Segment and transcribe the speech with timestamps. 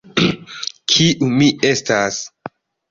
[0.93, 2.21] Kiu mi estas?